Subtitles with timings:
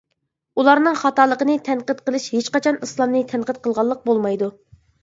[0.61, 4.55] ئۇلارنىڭ خاتالىقىنى تەنقىد قىلىش ھېچقاچان ئىسلامنى تەنقىد قىلغانلىق بولمايدۇ.